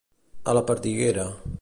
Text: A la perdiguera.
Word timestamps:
A 0.53 0.55
la 0.59 0.63
perdiguera. 0.71 1.31